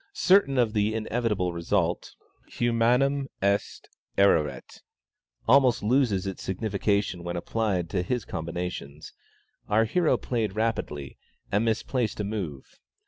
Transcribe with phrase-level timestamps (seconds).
[0.13, 2.15] Certain of the inevitable result,
[2.47, 4.81] (humanum est erraret
[5.47, 9.13] almost loses its signification when applied to his combinations,)
[9.69, 11.19] our hero played rapidly,
[11.51, 12.79] and misplaced a move.